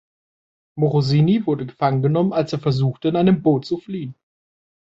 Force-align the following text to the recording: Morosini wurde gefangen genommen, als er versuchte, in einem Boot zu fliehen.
Morosini 0.79 1.45
wurde 1.45 1.67
gefangen 1.67 2.01
genommen, 2.01 2.33
als 2.33 2.51
er 2.53 2.57
versuchte, 2.59 3.09
in 3.09 3.15
einem 3.15 3.43
Boot 3.43 3.67
zu 3.67 3.77
fliehen. 3.77 4.15